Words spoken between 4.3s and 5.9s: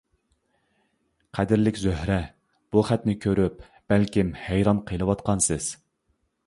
ھەيران قېلىۋاتقانسىز.